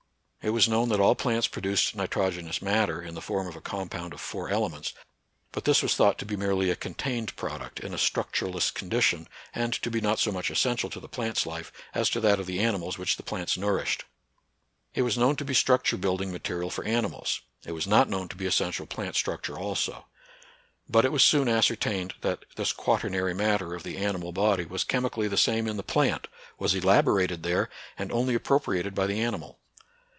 It 0.43 0.49
was 0.49 0.67
known 0.67 0.89
that 0.89 0.99
all 0.99 1.13
plants 1.13 1.47
produced 1.47 1.95
nitrogenous 1.95 2.63
matter 2.63 2.99
in 2.99 3.13
the 3.13 3.21
form 3.21 3.45
of 3.45 3.55
a 3.55 3.61
compound 3.61 4.11
of 4.11 4.19
four 4.19 4.49
elements; 4.49 4.91
but 5.51 5.65
this 5.65 5.83
was 5.83 5.93
thought 5.95 6.17
to 6.17 6.25
be 6.25 6.35
merely 6.35 6.71
a 6.71 6.75
contained 6.75 7.35
product, 7.35 7.79
in 7.79 7.93
a 7.93 7.97
structureless 7.99 8.71
condition, 8.71 9.27
and 9.53 9.71
to 9.73 9.91
be 9.91 10.01
not 10.01 10.17
so 10.17 10.31
much 10.31 10.49
essential 10.49 10.89
to 10.89 10.99
the 10.99 11.07
plant's 11.07 11.45
life 11.45 11.71
as 11.93 12.09
to 12.09 12.19
that 12.21 12.39
of 12.39 12.47
the 12.47 12.59
animals 12.59 12.97
which 12.97 13.17
the 13.17 13.21
plants 13.23 13.55
nourished. 13.55 14.03
It 14.95 15.03
was 15.03 15.15
known 15.15 15.35
to 15.35 15.45
be 15.45 15.53
struc 15.53 15.83
NATURAL 15.85 15.91
SCIENCE 16.01 16.03
AND 16.05 16.05
RELIGION. 16.05 16.17
13 16.17 16.21
ture 16.23 16.25
building 16.25 16.31
material 16.31 16.69
for 16.71 16.85
animals: 16.85 17.41
it 17.63 17.73
was 17.73 17.85
not 17.85 18.09
known 18.09 18.27
to 18.29 18.35
be 18.35 18.47
essential 18.47 18.87
plant 18.87 19.15
structure 19.15 19.59
also. 19.59 20.07
But 20.89 21.05
it 21.05 21.11
was 21.11 21.23
soon 21.23 21.49
ascertained 21.49 22.15
that 22.21 22.45
this 22.55 22.73
quaternary 22.73 23.35
matter 23.35 23.75
of 23.75 23.83
the 23.83 23.97
animal 23.97 24.31
body 24.31 24.65
was 24.65 24.83
chemically 24.83 25.27
the 25.27 25.37
same 25.37 25.67
in 25.67 25.77
the 25.77 25.83
plant, 25.83 26.27
was 26.57 26.73
elaborated 26.73 27.43
there, 27.43 27.69
and 27.95 28.11
only 28.11 28.33
appropriated 28.33 28.95
by 28.95 29.05
the 29.05 29.21
animal. 29.21 29.59